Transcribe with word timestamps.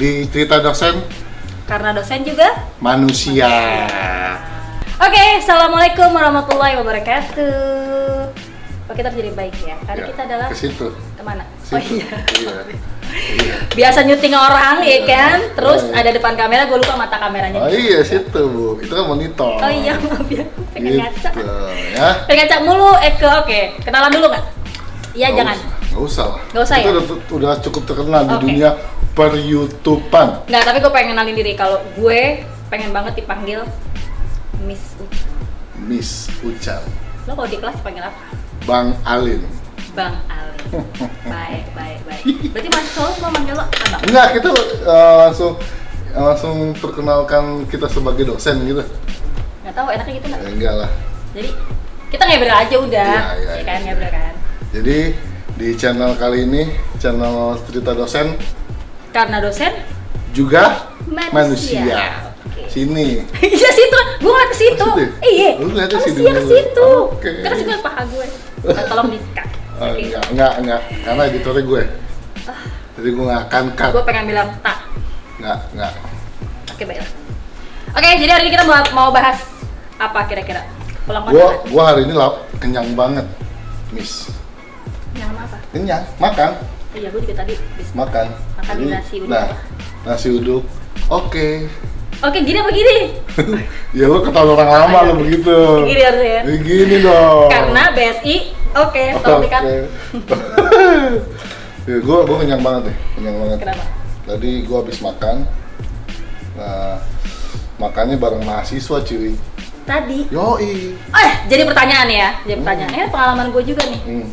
di 0.00 0.24
cerita 0.26 0.56
dosen 0.58 0.96
Karena 1.68 1.92
dosen 1.92 2.24
juga. 2.24 2.48
manusia. 2.80 3.46
Oke, 4.96 5.22
assalamualaikum 5.38 6.08
warahmatullahi 6.08 6.74
wabarakatuh. 6.74 8.32
Oh 8.84 8.94
kita 8.96 9.12
jadi 9.12 9.30
baik 9.30 9.54
ya. 9.60 9.76
Karena 9.80 10.02
Ya, 10.02 10.06
kita 10.10 10.20
adalah 10.24 10.46
ke 10.48 10.56
situ. 10.56 10.88
ke 10.90 11.22
mana? 11.22 11.44
Oh 11.46 11.78
Situ. 11.78 12.00
iya. 12.00 12.10
Iya. 12.34 12.54
Iya. 13.06 13.54
Biasa 13.70 14.02
nyuting 14.02 14.32
orang 14.32 14.82
ya 14.82 14.98
kan. 15.04 15.38
Terus 15.54 15.80
Oh, 15.80 15.90
iya. 15.90 16.00
ada 16.00 16.10
depan 16.10 16.34
kamera, 16.34 16.62
gue 16.64 16.74
lupa 16.76 16.94
mata 16.96 17.16
kameranya. 17.16 17.60
Oh 17.60 17.70
iya 17.70 18.02
situ 18.02 18.40
bu, 18.42 18.78
itu 18.78 18.90
kan 18.90 19.04
monitor. 19.04 19.58
Oh 19.58 19.70
iya, 19.70 19.94
maaf 19.94 20.26
ya. 20.26 20.42
Pengen 20.72 20.92
ngaca. 20.98 21.28
Gitu, 21.30 21.54
ya. 21.94 22.08
Pengen 22.26 22.38
ngaca 22.44 22.56
mulu, 22.60 22.90
Eke. 22.98 23.26
Oke, 23.36 23.60
kenalan 23.80 24.10
dulu 24.10 24.26
nggak? 24.26 24.44
Iya, 25.12 25.26
Nggak 25.28 25.38
jangan. 25.38 25.56
Nggak 25.90 26.02
usah 26.06 26.24
lah. 26.30 26.40
Nggak 26.54 26.64
usah 26.64 26.76
Kita 26.78 26.86
ya? 26.86 26.92
udah, 26.94 27.04
udah 27.34 27.52
cukup 27.60 27.82
terkenal 27.84 28.22
di 28.24 28.34
Oke. 28.34 28.42
dunia 28.46 28.70
per 29.12 29.32
YouTubean. 29.34 30.28
Nggak, 30.46 30.62
tapi 30.62 30.78
gue 30.78 30.92
pengen 30.94 31.08
kenalin 31.12 31.34
diri. 31.34 31.52
Kalau 31.58 31.78
gue 31.98 32.20
pengen 32.70 32.90
banget 32.94 33.12
dipanggil 33.18 33.66
Miss 34.62 34.94
Uca. 34.96 35.26
Miss 35.80 36.10
Ucal, 36.44 36.82
Lo 37.26 37.32
kalau 37.34 37.48
di 37.48 37.58
kelas 37.58 37.74
dipanggil 37.80 38.04
apa? 38.06 38.20
Bang 38.68 38.94
Alin. 39.02 39.42
Bang 39.96 40.14
Ali. 40.30 40.60
baik, 41.34 41.64
baik, 41.74 41.98
baik. 42.06 42.24
Berarti 42.54 42.68
mahasiswa 42.70 43.00
lo 43.02 43.10
semua 43.10 43.30
manggil 43.34 43.54
lo 43.58 43.64
abang? 43.66 44.00
Enggak, 44.06 44.28
kita 44.38 44.48
eh, 44.86 45.14
langsung 45.26 45.52
langsung 46.10 46.56
perkenalkan 46.78 47.44
kita 47.66 47.90
sebagai 47.90 48.28
dosen 48.28 48.62
gitu. 48.68 48.82
Nggak 49.66 49.74
tahu 49.74 49.88
enaknya 49.90 50.12
gitu 50.20 50.26
nggak? 50.30 50.40
Ya, 50.40 50.50
enggak 50.54 50.74
lah. 50.86 50.90
Jadi 51.34 51.50
kita 52.10 52.22
ngobrol 52.26 52.54
aja 52.54 52.76
udah, 52.78 53.12
Iya, 53.14 53.34
iya, 53.34 53.52
ya 53.58 53.62
kan 53.66 53.78
iya. 53.80 53.84
ngobrol 53.90 54.10
kan. 54.12 54.32
Jadi 54.70 54.96
di 55.60 55.76
channel 55.76 56.16
kali 56.16 56.48
ini, 56.48 56.62
channel 56.96 57.52
cerita 57.68 57.92
dosen 57.92 58.32
Karena 59.12 59.36
dosen 59.38 59.76
juga 60.32 60.88
Manusia. 61.04 61.84
manusia. 61.84 62.02
Sini. 62.64 63.20
Iya 63.42 63.68
situ, 63.68 63.98
gue 64.22 64.30
ngeliat 64.30 64.48
ke 64.48 64.56
situ. 64.56 64.86
Iya. 65.20 65.50
Lu 65.58 65.66
ngeliatnya 65.68 65.98
Oh, 65.98 66.04
situ 66.06 66.20
iya 66.22 66.32
ke 66.32 66.42
situ. 66.46 66.88
Oke. 67.12 67.30
Kan 67.42 67.52
sih 67.52 67.64
gue 67.66 67.76
paha 67.76 68.02
gue. 68.06 68.26
Nah, 68.62 68.84
tolong 68.86 69.08
dikat. 69.10 69.48
Oh, 69.76 69.90
Oke. 69.90 70.00
enggak, 70.06 70.24
enggak, 70.30 70.52
enggak. 70.56 70.80
Karena 71.02 71.22
editornya 71.26 71.62
gue. 71.66 71.82
Jadi 72.94 73.08
gue 73.10 73.24
nggak 73.26 73.42
akan 73.44 73.64
cut. 73.74 73.90
Gue 73.90 74.04
pengen 74.06 74.24
bilang 74.30 74.48
tak. 74.62 74.78
Enggak, 75.36 75.58
enggak. 75.74 75.92
Oke 76.70 76.82
baiklah. 76.86 77.10
Oke, 77.90 78.08
jadi 78.16 78.30
hari 78.30 78.42
ini 78.46 78.52
kita 78.54 78.64
mau, 78.64 78.78
mau 78.94 79.08
bahas 79.10 79.42
apa 79.98 80.20
kira-kira? 80.24 80.62
Pulang 81.02 81.26
Gue 81.26 81.42
kondangan. 81.42 81.68
gua 81.68 81.82
hari 81.90 82.00
ini 82.06 82.14
lap, 82.14 82.34
kenyang 82.56 82.88
banget, 82.94 83.26
Miss. 83.90 84.30
Yang 85.16 85.30
apa? 85.34 85.56
Kenyang, 85.70 86.04
makan, 86.16 86.50
Iya, 86.90 87.06
gue 87.08 87.20
juga 87.22 87.34
tadi. 87.38 87.54
bis- 87.78 87.94
makan. 87.94 88.26
Makan 88.58 88.74
Jadi, 88.74 88.90
nasi 88.90 89.14
uduk. 89.22 89.30
Nah, 89.30 89.46
nasi 90.02 90.28
uduk. 90.28 90.62
Oke. 91.06 91.48
Oke, 92.20 92.38
gini 92.42 92.58
apa 92.58 92.70
gini? 92.70 92.96
ya 93.96 94.04
lo 94.04 94.20
ketahuan 94.20 94.52
orang 94.58 94.68
lama 94.68 94.98
Ayo. 95.00 95.08
lo 95.08 95.12
begitu. 95.22 95.56
Gini 95.86 96.00
harusnya 96.02 96.32
ya. 96.34 96.42
Gini 96.60 96.96
dong. 97.00 97.48
Karena 97.48 97.82
BSI, 97.94 98.36
oke, 98.76 99.04
tolong 99.22 99.42
dikat. 99.46 99.62
Oke. 99.62 99.78
ya, 101.88 101.96
gue 101.96 102.18
gue 102.26 102.36
kenyang 102.36 102.60
banget 102.60 102.82
deh, 102.92 102.96
kenyang 103.16 103.36
banget. 103.40 103.58
Kenapa? 103.64 103.84
Tadi 104.26 104.50
gue 104.66 104.76
habis 104.76 104.98
makan. 105.00 105.36
Nah, 106.58 106.98
makannya 107.78 108.16
bareng 108.18 108.42
mahasiswa 108.44 108.98
cuy. 109.00 109.32
Tadi. 109.86 110.18
Yoi. 110.28 110.92
Eh, 111.00 111.32
jadi 111.48 111.62
pertanyaan 111.64 112.08
ya. 112.10 112.28
Jadi 112.44 112.58
pertanyaan. 112.60 112.90
Eh, 112.92 113.08
pengalaman 113.08 113.46
gue 113.48 113.62
juga 113.64 113.82
nih. 113.86 114.00
Hmm. 114.04 114.26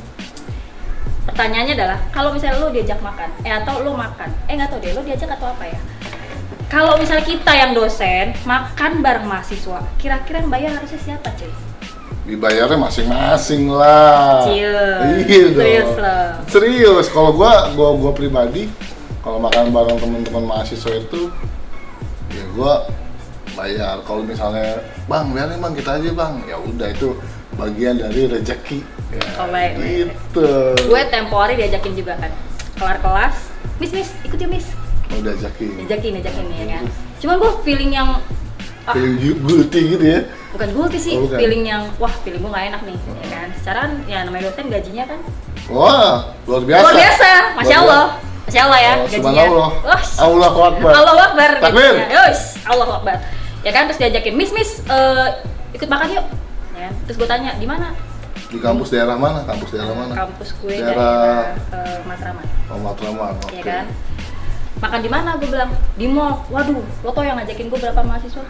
Pertanyaannya 1.38 1.78
adalah, 1.78 2.02
kalau 2.10 2.34
misalnya 2.34 2.58
lo 2.66 2.74
diajak 2.74 2.98
makan, 2.98 3.30
eh 3.46 3.54
atau 3.54 3.86
lo 3.86 3.94
makan, 3.94 4.26
eh 4.50 4.58
nggak 4.58 4.74
tahu 4.74 4.82
deh, 4.82 4.90
lo 4.98 5.06
diajak 5.06 5.30
atau 5.38 5.54
apa 5.54 5.70
ya? 5.70 5.78
Kalau 6.66 6.98
misalnya 6.98 7.30
kita 7.30 7.54
yang 7.54 7.78
dosen 7.78 8.34
makan 8.42 9.06
bareng 9.06 9.30
mahasiswa, 9.30 9.86
kira-kira 10.02 10.42
yang 10.42 10.50
bayar 10.50 10.82
harusnya 10.82 10.98
siapa 10.98 11.30
cuy? 11.38 11.54
Dibayarnya 12.26 12.82
masing-masing 12.82 13.70
lah. 13.70 14.50
Cius. 14.50 15.30
Iya 15.30 15.48
dong. 15.54 15.62
Serius 15.62 15.92
loh. 15.94 16.28
Serius. 16.50 17.06
Kalau 17.14 17.32
gua, 17.38 17.70
gua, 17.78 17.94
gua 17.94 18.12
pribadi, 18.18 18.66
kalau 19.22 19.38
makan 19.38 19.70
bareng 19.70 20.02
teman-teman 20.02 20.44
mahasiswa 20.58 20.90
itu, 20.90 21.30
ya 22.34 22.44
gua 22.58 22.90
bayar. 23.54 24.02
Kalau 24.10 24.26
misalnya, 24.26 24.82
bang, 25.06 25.30
biarin 25.38 25.62
bang 25.62 25.74
kita 25.78 26.02
aja 26.02 26.10
bang. 26.18 26.34
Ya 26.50 26.58
udah 26.58 26.90
itu 26.90 27.14
bagian 27.62 28.02
dari 28.02 28.26
rezeki. 28.26 28.97
Ya, 29.08 29.24
Oh, 29.38 29.48
baik, 29.48 29.72
baik, 29.74 29.96
gitu. 30.06 30.48
Gue 30.84 31.02
tempo 31.08 31.36
hari 31.36 31.56
diajakin 31.56 31.94
juga 31.94 32.14
kan, 32.18 32.32
kelar 32.76 33.00
kelas, 33.00 33.36
miss 33.78 33.92
miss 33.92 34.12
ikut 34.22 34.36
yuk 34.36 34.52
miss, 34.52 34.68
Mau 35.08 35.24
diajakin. 35.24 35.80
diajakin 35.80 36.12
diajakin 36.18 36.46
ya 36.52 36.66
kan. 36.74 36.84
Cuman 37.18 37.36
gue 37.38 37.52
feeling 37.64 37.92
yang 37.94 38.20
ah, 38.84 38.94
gu- 38.94 39.40
guilty 39.42 39.82
gitu 39.94 40.06
ya. 40.06 40.20
bukan 40.50 40.68
guilty 40.72 41.00
sih, 41.00 41.14
Oh, 41.14 41.24
bukan. 41.24 41.38
feeling 41.38 41.64
yang 41.64 41.88
wah 41.96 42.12
feeling 42.20 42.42
gue 42.42 42.52
gak 42.52 42.66
enak 42.68 42.82
nih, 42.84 42.98
ya 42.98 43.28
kan. 43.32 43.48
Secara 43.56 43.80
ya 44.06 44.18
namanya 44.22 44.44
dosen 44.46 44.66
gajinya 44.68 45.04
kan 45.06 45.20
Wah, 45.68 46.16
luar 46.44 46.62
biasa. 46.64 46.82
luar 46.82 46.96
biasa, 46.98 47.30
masya 47.54 47.68
Luar 47.74 47.84
Allah, 47.86 48.04
masya 48.44 48.62
Allah 48.62 48.80
ya 48.80 48.92
Oh, 48.92 48.98
gajinya. 49.02 49.24
subhanallah. 49.24 49.70
Wah, 49.82 50.02
Allahu 50.20 50.60
Akbar. 50.66 50.92
Allah 50.94 51.16
Akbar. 51.26 51.50
Takbir. 51.60 51.94
Yos, 52.10 52.40
Allah 52.64 52.88
Akbar. 52.94 53.16
Ya 53.64 53.72
kan 53.72 53.88
terus 53.88 54.00
diajakin, 54.00 54.34
miss 54.34 54.52
miss 54.52 54.80
eh, 54.82 55.28
ikut 55.72 55.88
makan 55.88 56.08
yuk. 56.14 56.26
Ya 56.74 56.88
kan? 56.88 56.94
Terus 57.06 57.16
gue 57.18 57.28
tanya 57.28 57.52
di 57.54 57.64
mana? 57.64 57.92
Di 58.48 58.58
kampus 58.58 58.88
daerah 58.90 59.16
mana? 59.16 59.44
Kampus 59.44 59.70
daerah 59.70 59.92
mana? 59.92 60.14
Kampus 60.16 60.50
gue 60.56 60.72
Daerah- 60.72 60.96
daerah 60.96 61.86
eh, 61.86 62.00
Matraman. 62.02 62.46
Oh, 62.68 62.80
Matraman. 62.80 63.34
Oke. 63.38 63.54
ya 63.54 63.64
kan 63.64 63.86
makan 64.78 65.00
di 65.02 65.10
mana 65.10 65.34
gue 65.36 65.50
bilang 65.50 65.74
di 65.98 66.06
mall 66.06 66.46
waduh 66.48 66.70
lo 67.02 67.10
tau 67.10 67.26
yang 67.26 67.34
ngajakin 67.36 67.66
gue 67.66 67.80
berapa 67.80 67.98
mahasiswa 68.00 68.46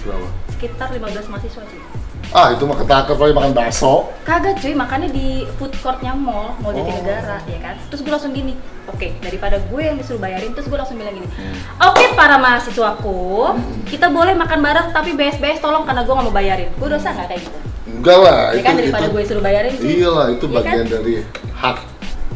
Berapa? 0.00 0.28
sekitar 0.48 0.88
15 0.88 1.04
mahasiswa 1.28 1.60
cuy 1.62 1.82
Ah, 2.28 2.48
itu 2.50 2.64
mah 2.64 2.74
ketakar 2.74 3.12
lagi 3.14 3.30
makan 3.30 3.52
bakso. 3.52 4.08
kagak 4.24 4.56
cuy 4.56 4.72
makannya 4.72 5.12
di 5.12 5.26
food 5.54 5.76
courtnya 5.76 6.10
mall 6.10 6.56
mall 6.58 6.72
Oh. 6.72 6.80
Jatinegara 6.80 7.44
ya 7.44 7.58
kan 7.60 7.76
terus 7.86 8.00
gue 8.00 8.08
langsung 8.08 8.32
gini 8.32 8.56
oke 8.86 9.20
daripada 9.20 9.60
gue 9.60 9.82
yang 9.82 9.94
disuruh 9.94 10.16
bayarin 10.18 10.50
terus 10.50 10.64
gue 10.64 10.74
langsung 10.74 10.96
bilang 10.96 11.12
gini 11.12 11.28
Hmm. 11.28 11.54
oke 11.84 12.04
para 12.14 12.40
mahasiswaku 12.40 13.52
kita 13.84 14.08
boleh 14.08 14.32
makan 14.32 14.58
bareng 14.58 14.88
tapi 14.90 15.12
BS-BS 15.12 15.60
tolong 15.60 15.84
karena 15.84 16.02
gue 16.02 16.14
nggak 16.14 16.24
mau 16.24 16.34
bayarin 16.34 16.72
gue 16.72 16.88
dosa 16.88 17.12
nggak 17.12 17.28
kayak 17.28 17.42
gitu 17.42 17.58
Enggak 17.86 18.18
lah, 18.18 18.40
ya 18.50 18.58
itu 18.58 18.62
kan 18.62 18.74
daripada 18.74 19.06
itu. 19.06 19.12
gue 19.14 19.22
suruh 19.24 19.42
bayarin 19.42 19.72
cuy 19.72 19.86
Iya 19.94 20.10
lah, 20.10 20.26
itu 20.28 20.44
Iya 20.44 20.54
bagian 20.58 20.76
kan? 20.82 20.92
dari 20.92 21.14
hak 21.54 21.76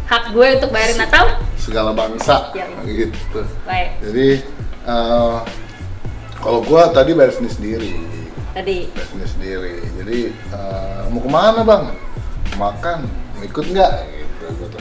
hak 0.07 0.25
gue 0.31 0.47
untuk 0.55 0.71
bayarin 0.71 1.01
atau 1.01 1.25
segala 1.57 1.91
bangsa 1.91 2.51
Iya, 2.51 2.67
gitu. 2.87 3.41
baik 3.63 3.89
Jadi 4.01 4.27
eh, 4.85 5.37
kalau 6.37 6.61
gua 6.63 6.89
tadi 6.89 7.13
bayar 7.13 7.31
sendiri 7.31 7.53
sendiri, 7.53 7.93
tadi 8.51 8.89
bayar 8.91 9.09
sendiri 9.11 9.29
sendiri. 9.29 9.75
Jadi 9.99 10.19
eh, 10.33 11.01
mau 11.09 11.21
ke 11.21 11.29
mana 11.29 11.61
bang? 11.61 11.83
Makan, 12.57 12.99
mau 13.37 13.43
ikut 13.43 13.65
nggak? 13.67 13.91
Gitu. 14.41 14.79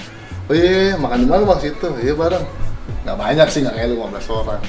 Oh 0.48 0.54
iya, 0.54 0.70
iya, 0.88 0.96
makan 0.96 1.18
di 1.20 1.28
mana 1.28 1.44
bang 1.44 1.60
situ? 1.60 1.88
Iya 2.00 2.14
bareng. 2.14 2.46
Nggak 3.04 3.18
banyak 3.18 3.48
sih, 3.50 3.60
nggak 3.62 3.76
kayak 3.76 3.88
lu 3.90 3.96
15 4.02 4.32
orang. 4.32 4.62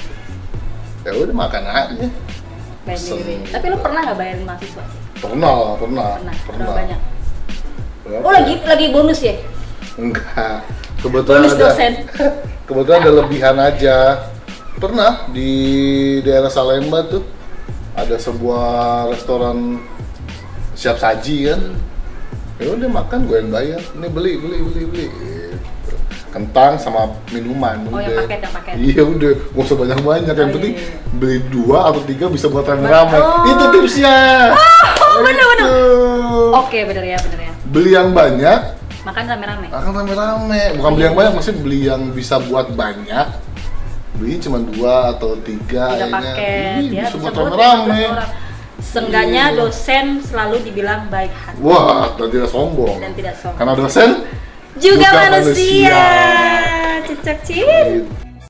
Ya 1.01 1.11
udah 1.15 1.35
makan 1.35 1.63
aja. 1.63 2.07
bayar 2.81 2.97
sendiri 2.97 3.45
tapi 3.45 3.65
lo 3.69 3.77
pernah 3.77 4.01
nggak 4.01 4.17
bayarin 4.17 4.41
mahasiswa 4.41 4.83
Pernah, 5.21 5.77
pernah, 5.77 6.09
pernah 6.17 6.33
pernah. 6.43 6.73
banyak 6.73 6.99
Berapa? 8.01 8.21
oh 8.21 8.31
lagi 8.31 8.53
lagi 8.61 8.85
bonus 8.89 9.21
ya 9.21 9.35
Enggak. 9.93 10.65
Kebetulan 10.97 11.39
Bonus 11.41 11.53
ada, 11.53 11.63
dosen. 11.67 11.93
kebetulan 12.67 12.99
ada 13.01 13.11
lebihan 13.13 13.57
aja. 13.57 13.97
Pernah 14.73 15.27
di 15.29 15.51
daerah 16.21 16.47
Salemba 16.47 17.05
tuh 17.05 17.21
ada 17.91 18.15
sebuah 18.15 18.65
restoran 19.09 19.83
siap 20.73 20.95
saji 20.95 21.37
kan. 21.45 21.61
Ya 22.55 22.71
udah 22.71 22.89
makan 22.89 23.27
gue 23.27 23.37
yang 23.37 23.51
bayar. 23.51 23.81
Ini 23.91 24.07
beli 24.07 24.31
beli 24.37 24.57
beli 24.63 24.81
beli. 24.85 25.05
Gitu. 25.05 25.95
Kentang 26.31 26.79
sama 26.79 27.11
minuman 27.29 27.83
Oh, 27.85 27.99
yang 27.99 28.15
udah. 28.15 28.23
paket, 28.23 28.39
yang 28.39 28.53
paket. 28.55 28.73
Iya 28.79 29.01
udah, 29.03 29.31
gak 29.51 29.61
usah 29.61 29.75
banyak 29.75 29.99
banyak. 29.99 30.33
Yang 30.33 30.47
Oh, 30.47 30.55
penting 30.55 30.73
iya, 30.73 30.85
iya. 30.87 31.13
beli 31.13 31.37
dua 31.51 31.79
atau 31.91 32.01
tiga 32.01 32.25
bisa 32.25 32.47
buat 32.47 32.63
rame-rame. 32.63 33.19
Oh. 33.19 33.43
Itu 33.45 33.63
tipsnya. 33.71 34.15
Oh, 34.55 34.90
bener, 35.23 35.45
bener. 35.47 35.67
Gitu. 35.67 36.53
Oke, 36.53 36.79
bener 36.83 37.03
ya, 37.05 37.17
bener 37.19 37.39
ya. 37.41 37.51
Beli 37.65 37.91
yang 37.91 38.09
banyak, 38.11 38.59
Makan 39.01 39.23
rame-rame. 39.25 39.67
akan 39.67 39.91
rame-rame 39.95 40.61
bukan 40.75 40.91
beli 40.91 41.03
yang 41.03 41.15
banyak 41.15 41.33
maksudnya 41.33 41.59
beli 41.59 41.79
yang 41.83 42.01
bisa 42.11 42.37
buat 42.37 42.69
banyak 42.69 43.27
beli 44.13 44.37
cuma 44.37 44.61
dua 44.61 45.09
atau 45.11 45.33
tiga 45.39 45.89
Tiga 45.89 46.05
paket 46.11 46.77
Ih, 46.77 46.87
ya, 46.93 47.09
bisa 47.09 47.15
bisa 47.17 47.17
buat 47.17 47.33
rame-rame 47.33 47.97
15 47.97 48.13
orang. 48.13 48.29
Seenggaknya 48.77 49.43
Iya. 49.47 49.57
dosen 49.57 50.05
selalu 50.21 50.55
dibilang 50.61 51.01
baik 51.07 51.33
hati 51.33 51.57
wah 51.57 52.13
dan 52.13 52.27
tidak 52.29 52.49
sombong 52.49 52.97
dan 52.97 53.11
tidak 53.13 53.33
sombong. 53.37 53.57
karena 53.57 53.73
dosen 53.73 54.09
Juga, 54.77 55.01
juga 55.01 55.07
manusia. 55.31 55.97
manusia. 55.97 56.01
Cicak 57.09 58.20